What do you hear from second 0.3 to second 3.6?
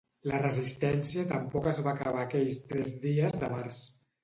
resistència tampoc es va acabar aquells tres dies de